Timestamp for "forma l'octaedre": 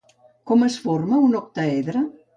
0.87-2.07